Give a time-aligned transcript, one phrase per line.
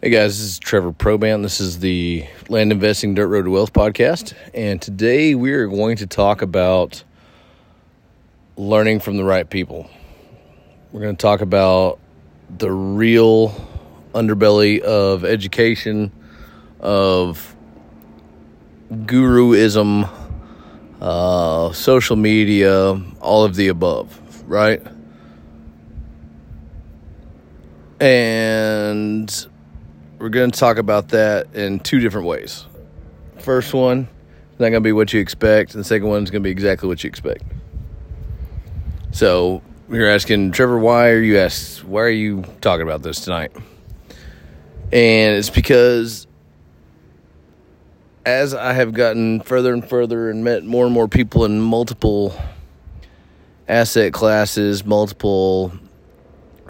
[0.00, 1.42] Hey guys, this is Trevor Probant.
[1.42, 4.32] This is the Land Investing Dirt Road to Wealth podcast.
[4.54, 7.02] And today we are going to talk about
[8.56, 9.90] learning from the right people.
[10.92, 11.98] We're going to talk about
[12.48, 13.48] the real
[14.14, 16.12] underbelly of education,
[16.78, 17.56] of
[18.92, 20.08] guruism,
[21.00, 24.80] uh, social media, all of the above, right?
[27.98, 29.48] And
[30.18, 32.66] we're going to talk about that in two different ways.
[33.38, 34.08] First one
[34.52, 36.46] is not going to be what you expect, and the second one is going to
[36.46, 37.44] be exactly what you expect.
[39.12, 41.84] So you're asking Trevor, why are you asked?
[41.84, 43.52] Why are you talking about this tonight?
[44.92, 46.26] And it's because
[48.26, 52.38] as I have gotten further and further and met more and more people in multiple
[53.68, 55.72] asset classes, multiple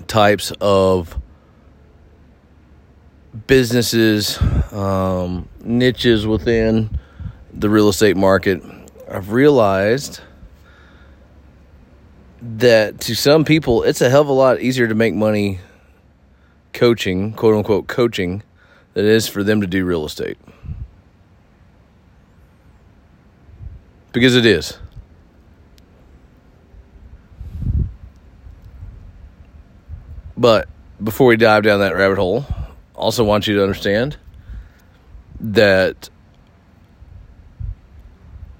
[0.07, 1.19] types of
[3.47, 4.41] businesses,
[4.73, 6.99] um, niches within
[7.53, 8.63] the real estate market,
[9.11, 10.21] I've realized
[12.41, 15.61] that to some people, it's a hell of a lot easier to make money
[16.73, 18.43] coaching, quote unquote, coaching,
[18.95, 20.39] than it is for them to do real estate.
[24.13, 24.79] Because it is.
[30.37, 30.69] But
[31.03, 32.47] before we dive down that rabbit hole,
[32.99, 34.17] also want you to understand
[35.41, 36.11] that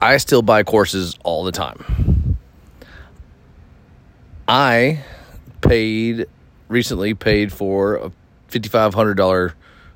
[0.01, 2.37] I still buy courses all the time.
[4.47, 5.03] I
[5.61, 6.27] paid
[6.69, 8.13] recently paid for a
[8.51, 9.53] $5500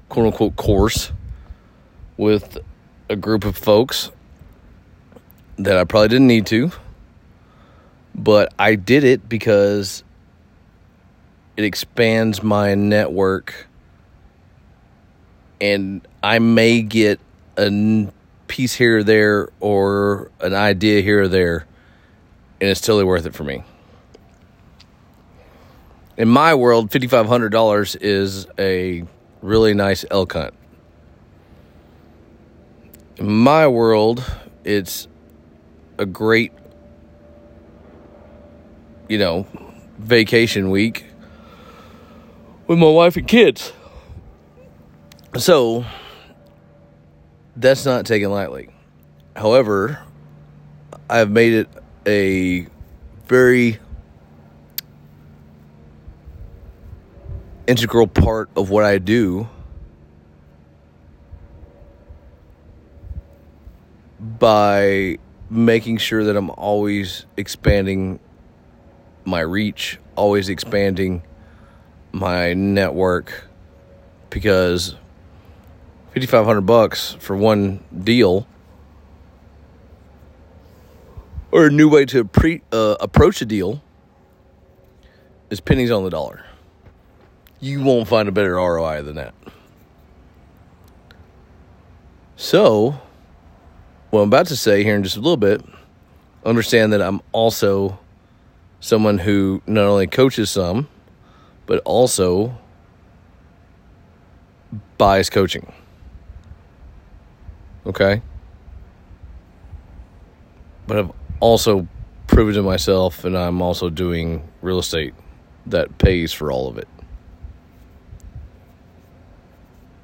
[0.09, 1.13] quote unquote course
[2.17, 2.59] with
[3.09, 4.11] a group of folks
[5.57, 6.73] that I probably didn't need to
[8.15, 10.05] but I did it because
[11.57, 13.69] it expands my network
[15.63, 17.21] and I may get
[17.57, 18.09] a
[18.49, 21.67] piece here or there or an idea here or there,
[22.61, 23.63] and it's totally worth it for me.
[26.17, 29.05] In my world, $5,500 is a
[29.41, 30.53] really nice elk hunt.
[33.17, 34.25] In my world,
[34.65, 35.07] it's
[35.97, 36.53] a great,
[39.09, 39.47] you know,
[39.99, 41.05] vacation week
[42.67, 43.73] with my wife and kids.
[45.39, 45.85] So
[47.57, 48.69] that's not taken lightly.
[49.35, 49.99] However,
[51.09, 51.69] I've made it
[52.07, 52.67] a
[53.29, 53.79] very
[57.67, 59.49] integral part of what I do
[64.21, 68.21] by making sure that I'm always expanding
[69.25, 71.23] my reach, always expanding
[72.13, 73.49] my network
[74.29, 74.97] because
[76.15, 78.47] 5500 bucks for one deal
[81.51, 83.83] or a new way to pre, uh, approach a deal
[85.49, 86.45] is pennies on the dollar.
[87.61, 89.35] You won't find a better ROI than that.
[92.37, 93.01] So,
[94.11, 95.65] what I'm about to say here in just a little bit,
[96.45, 97.99] understand that I'm also
[98.81, 100.89] someone who not only coaches some,
[101.65, 102.59] but also
[104.99, 105.73] buys coaching.
[107.87, 108.23] Okay?
[110.87, 111.87] But I've also
[112.27, 115.15] proven to myself, and I'm also doing real estate
[115.67, 116.89] that pays for all of it.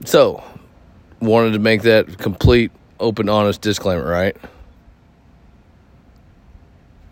[0.04, 0.42] So,
[1.20, 4.36] wanted to make that complete, open, honest disclaimer, right?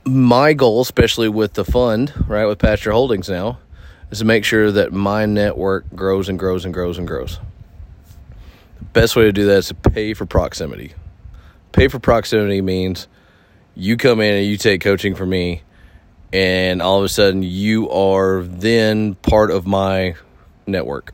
[0.04, 3.58] My goal, especially with the fund, right, with Pasture Holdings now,
[4.10, 7.40] is to make sure that my network grows and grows and grows and grows.
[8.92, 10.94] Best way to do that is to pay for proximity.
[11.72, 13.08] Pay for proximity means
[13.74, 15.62] you come in and you take coaching from me,
[16.32, 20.14] and all of a sudden you are then part of my
[20.66, 21.12] network.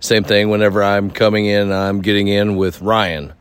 [0.00, 3.34] Same thing whenever I'm coming in, I'm getting in with Ryan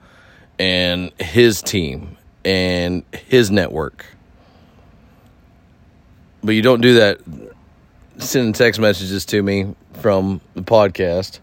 [0.60, 4.06] and his team and his network.
[6.44, 7.20] But you don't do that
[8.18, 11.40] sending text messages to me from the podcast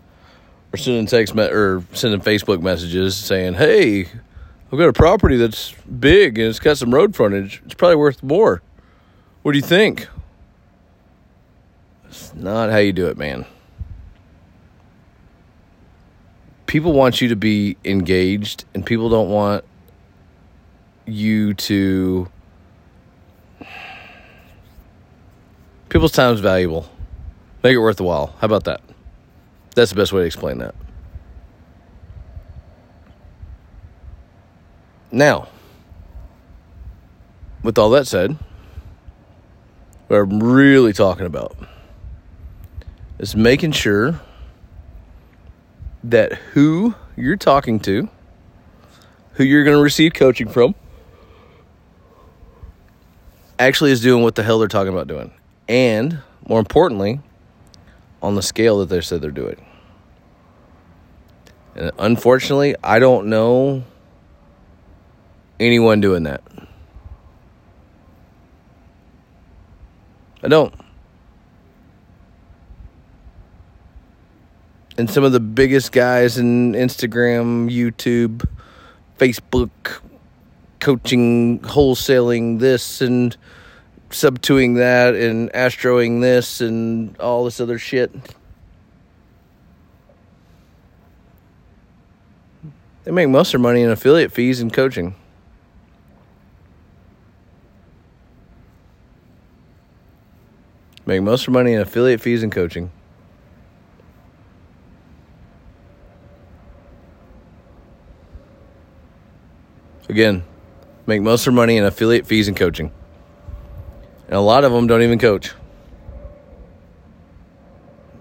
[0.77, 4.09] or sending text me- or sending Facebook messages saying, "Hey,
[4.71, 7.63] I've got a property that's big and it's got some road frontage.
[7.65, 8.61] It's probably worth more.
[9.43, 10.09] What do you think?"
[12.09, 13.47] It's not how you do it, man.
[16.67, 19.65] People want you to be engaged, and people don't want
[21.07, 22.29] you to.
[25.89, 26.91] People's time is valuable.
[27.63, 28.35] Make it worth the while.
[28.41, 28.81] How about that?
[29.77, 30.75] That's the best way to explain that.
[35.13, 35.49] Now,
[37.63, 38.39] with all that said,
[40.09, 41.55] what I'm really talking about
[43.19, 44.19] is making sure
[46.05, 48.09] that who you're talking to,
[49.35, 50.75] who you're going to receive coaching from,
[53.59, 55.33] actually is doing what the hell they're talking about doing.
[55.69, 57.21] And more importantly,
[58.23, 59.66] on the scale that they said they're doing.
[61.77, 63.85] And unfortunately, I don't know
[65.61, 66.43] anyone doing that.
[70.43, 70.75] I don't.
[74.97, 78.49] And some of the biggest guys in Instagram, YouTube,
[79.19, 80.01] Facebook,
[80.81, 83.37] coaching, wholesaling this and
[84.09, 88.11] subtoing that and astroing this and all this other shit.
[93.07, 95.15] They make most of their money in affiliate fees and coaching.
[101.07, 102.91] Make most of their money in affiliate fees and coaching.
[110.09, 110.43] Again,
[111.07, 112.91] make most of their money in affiliate fees and coaching.
[114.27, 115.55] And a lot of them don't even coach.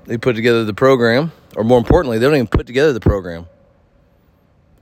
[0.03, 3.47] They put together the program, or more importantly, they don't even put together the program.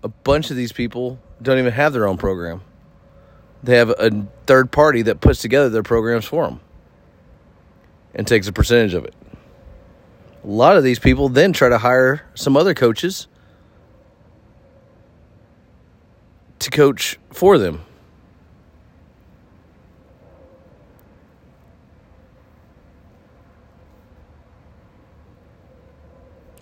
[0.03, 2.61] A bunch of these people don't even have their own program.
[3.63, 6.59] They have a third party that puts together their programs for them
[8.13, 9.15] and takes a percentage of it.
[10.43, 13.27] A lot of these people then try to hire some other coaches
[16.59, 17.85] to coach for them.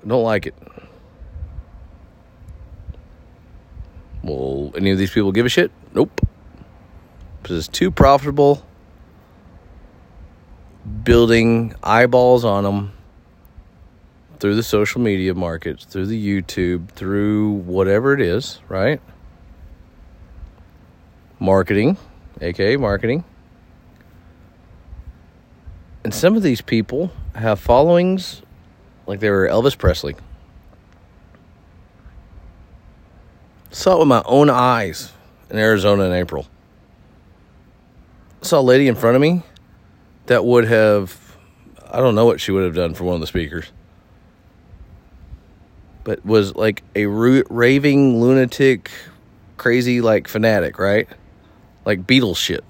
[0.05, 0.55] Don't like it.
[4.37, 5.71] Will any of these people give a shit?
[5.93, 6.21] Nope.
[7.41, 8.65] Because it's too profitable
[11.03, 12.93] building eyeballs on them
[14.39, 18.99] through the social media markets, through the YouTube, through whatever it is, right?
[21.39, 21.97] Marketing,
[22.39, 23.23] aka marketing.
[26.03, 28.41] And some of these people have followings
[29.05, 30.15] like they were Elvis Presley.
[33.73, 35.13] Saw it with my own eyes
[35.49, 36.45] in Arizona in April.
[38.41, 39.43] Saw a lady in front of me
[40.25, 41.37] that would have,
[41.89, 43.71] I don't know what she would have done for one of the speakers,
[46.03, 48.91] but was like a raving lunatic,
[49.55, 51.07] crazy, like fanatic, right?
[51.85, 52.65] Like Beatles shit.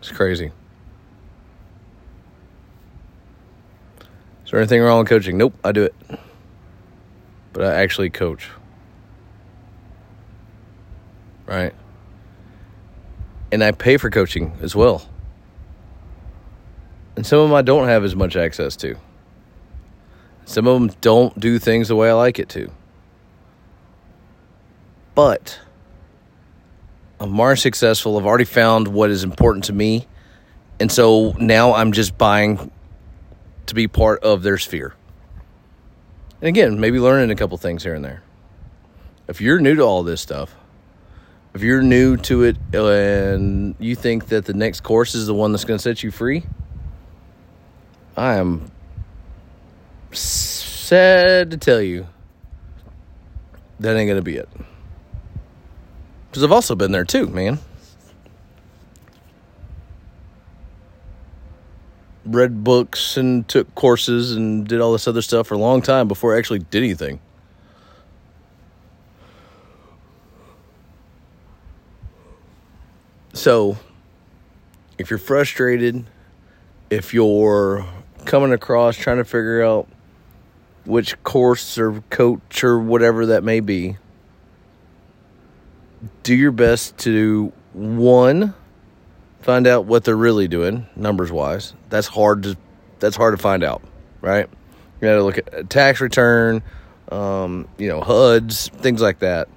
[0.00, 0.50] It's crazy.
[4.52, 5.38] There anything wrong with coaching?
[5.38, 5.94] Nope, I do it.
[7.54, 8.50] But I actually coach.
[11.46, 11.74] Right?
[13.50, 15.08] And I pay for coaching as well.
[17.16, 18.96] And some of them I don't have as much access to.
[20.44, 22.70] Some of them don't do things the way I like it to.
[25.14, 25.58] But
[27.18, 28.18] I'm more successful.
[28.18, 30.06] I've already found what is important to me.
[30.78, 32.70] And so now I'm just buying
[33.72, 34.94] to be part of their sphere.
[36.42, 38.22] And again, maybe learning a couple things here and there.
[39.28, 40.54] If you're new to all this stuff,
[41.54, 45.52] if you're new to it and you think that the next course is the one
[45.52, 46.44] that's going to set you free,
[48.14, 48.70] I am
[50.10, 52.06] sad to tell you
[53.80, 54.50] that ain't going to be it.
[56.30, 57.58] Because I've also been there too, man.
[62.24, 66.06] Read books and took courses and did all this other stuff for a long time
[66.06, 67.20] before I actually did anything.
[73.32, 73.76] So,
[74.98, 76.04] if you're frustrated,
[76.90, 77.84] if you're
[78.24, 79.88] coming across trying to figure out
[80.84, 83.96] which course or coach or whatever that may be,
[86.22, 88.54] do your best to one
[89.42, 92.56] find out what they're really doing numbers wise that's hard to
[92.98, 93.82] that's hard to find out
[94.20, 94.48] right?
[95.00, 96.62] You got to look at tax return
[97.10, 99.48] um, you know huds things like that.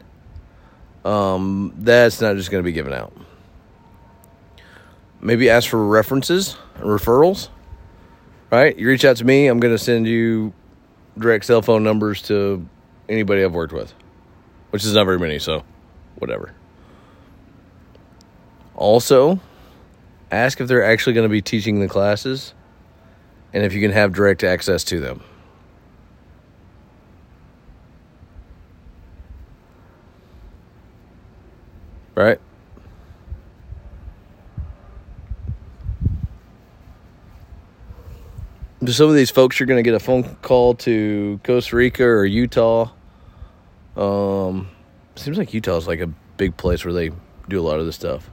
[1.05, 3.13] Um, that's not just going to be given out.
[5.21, 7.49] Maybe ask for references and referrals
[8.51, 8.77] right?
[8.77, 10.53] You reach out to me i'm going to send you
[11.17, 12.65] direct cell phone numbers to
[13.09, 13.93] anybody i've worked with
[14.69, 15.63] which is not very many so
[16.15, 16.53] whatever.
[18.75, 19.39] Also,
[20.31, 22.53] ask if they're actually going to be teaching the classes
[23.53, 25.23] and if you can have direct access to them.
[32.15, 32.39] Right?
[38.87, 42.25] some of these folks you're going to get a phone call to Costa Rica or
[42.25, 42.91] Utah.
[43.97, 44.69] Um,
[45.15, 47.11] seems like Utah is like a big place where they
[47.49, 48.29] do a lot of this stuff.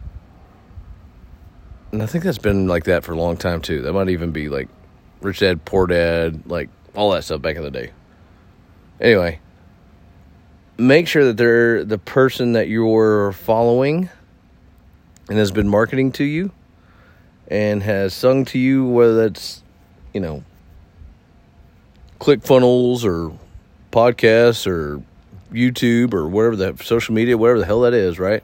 [1.92, 3.82] And I think that's been like that for a long time too.
[3.82, 4.68] That might even be like
[5.20, 7.90] Rich Dad, Poor Dad, like all that stuff back in the day.
[9.00, 9.40] Anyway,
[10.78, 14.08] make sure that they're the person that you're following
[15.28, 16.50] and has been marketing to you
[17.49, 19.62] and has sung to you, whether that's,
[20.14, 20.42] you know,
[22.18, 23.32] click funnels or
[23.90, 25.02] podcasts or
[25.52, 28.42] YouTube or whatever the social media, whatever the hell that is, right?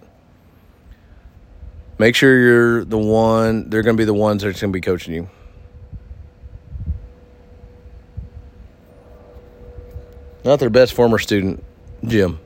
[1.98, 4.80] Make sure you're the one, they're going to be the ones that's going to be
[4.80, 5.28] coaching you.
[10.44, 11.64] Not their best former student,
[12.06, 12.38] Jim.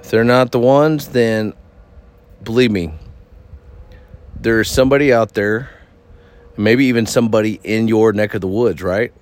[0.00, 1.54] If they're not the ones, then
[2.44, 2.92] believe me,
[4.38, 5.70] there's somebody out there,
[6.56, 9.12] maybe even somebody in your neck of the woods, right?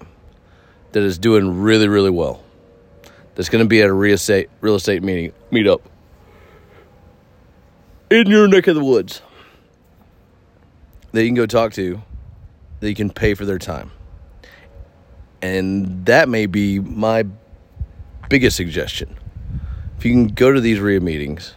[0.92, 2.43] That is doing really, really well.
[3.34, 5.80] That's going to be at a real estate real estate meeting meetup
[8.10, 9.22] in your neck of the woods
[11.12, 12.02] that you can go talk to
[12.80, 13.90] that you can pay for their time.
[15.40, 17.24] And that may be my
[18.28, 19.16] biggest suggestion.
[19.98, 21.54] If you can go to these RIA meetings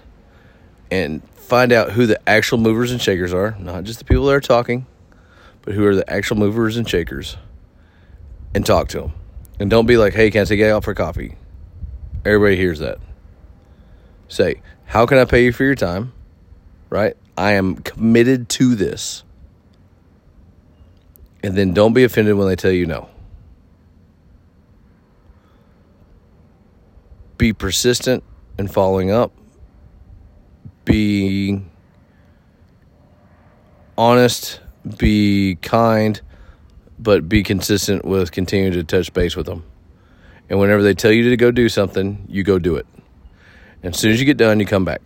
[0.91, 4.33] and find out who the actual movers and shakers are, not just the people that
[4.33, 4.85] are talking,
[5.63, 7.37] but who are the actual movers and shakers,
[8.53, 9.13] and talk to them.
[9.59, 11.35] And don't be like, hey, can I take you out for coffee?
[12.27, 12.99] Everybody hears that.
[14.27, 16.13] Say, how can I pay you for your time?
[16.89, 17.15] Right?
[17.37, 19.23] I am committed to this.
[21.41, 23.09] And then don't be offended when they tell you no.
[27.37, 28.23] be persistent
[28.57, 29.31] in following up,
[30.85, 31.61] be
[33.97, 34.59] honest,
[34.97, 36.21] be kind,
[36.97, 39.63] but be consistent with continuing to touch base with them.
[40.49, 42.87] And whenever they tell you to go do something, you go do it.
[43.83, 45.01] And as soon as you get done, you come back.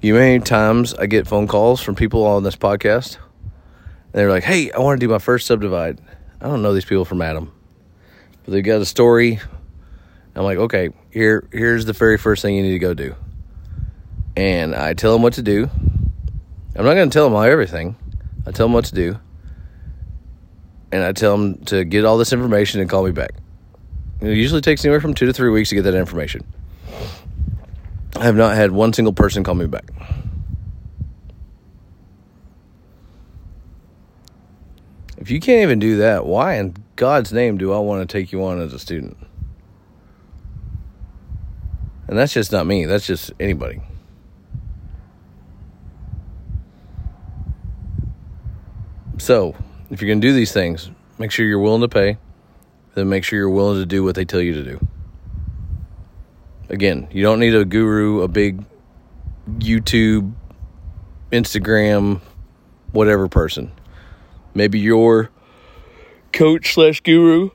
[0.00, 4.30] You know many times I get phone calls from people on this podcast, and they're
[4.30, 6.00] like, "Hey, I want to do my first subdivide."
[6.40, 7.52] I don't know these people from Adam,
[8.44, 9.40] but they've got a story
[10.34, 13.14] I'm like, okay, here here's the very first thing you need to go do.
[14.36, 15.68] And I tell them what to do.
[16.76, 17.96] I'm not going to tell them everything.
[18.46, 19.18] I tell them what to do.
[20.92, 23.32] And I tell them to get all this information and call me back.
[24.20, 26.44] It usually takes anywhere from two to three weeks to get that information.
[28.16, 29.88] I have not had one single person call me back.
[35.16, 38.32] If you can't even do that, why in God's name do I want to take
[38.32, 39.16] you on as a student?
[42.08, 43.80] And that's just not me, that's just anybody.
[49.18, 49.54] So,
[49.90, 52.18] if you're going to do these things, make sure you're willing to pay,
[52.94, 54.86] then make sure you're willing to do what they tell you to do.
[56.68, 58.64] Again, you don't need a guru, a big
[59.58, 60.32] YouTube,
[61.32, 62.20] Instagram,
[62.92, 63.72] whatever person.
[64.54, 65.30] Maybe your
[66.32, 67.50] coach slash guru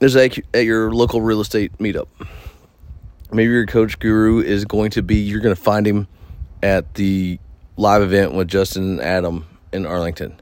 [0.00, 2.08] is at your local real estate meetup
[3.32, 6.08] maybe your coach guru is going to be you're going to find him
[6.62, 7.38] at the
[7.76, 10.40] live event with Justin and Adam in Arlington.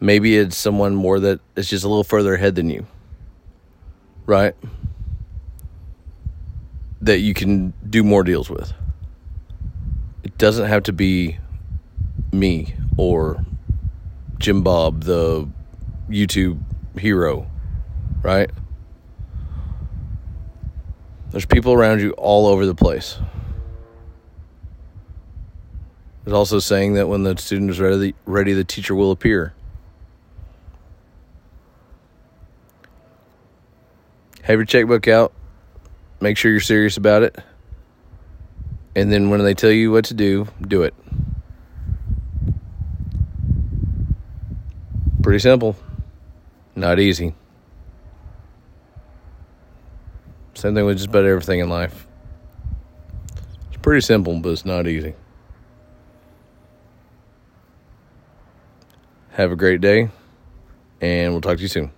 [0.00, 2.86] Maybe it's someone more that is just a little further ahead than you.
[4.24, 4.54] Right?
[7.02, 8.72] That you can do more deals with.
[10.22, 11.38] It doesn't have to be
[12.32, 13.44] me or
[14.38, 15.48] Jim Bob, the
[16.08, 16.58] YouTube
[16.98, 17.50] hero,
[18.22, 18.50] right?
[21.30, 23.18] There's people around you all over the place.
[26.24, 29.54] There's also saying that when the student is ready, ready, the teacher will appear.
[34.50, 35.32] Have your checkbook out.
[36.20, 37.38] Make sure you're serious about it.
[38.96, 40.92] And then when they tell you what to do, do it.
[45.22, 45.76] Pretty simple.
[46.74, 47.32] Not easy.
[50.54, 52.08] Same thing with just about everything in life.
[53.68, 55.14] It's pretty simple, but it's not easy.
[59.30, 60.10] Have a great day,
[61.00, 61.92] and we'll talk to you soon.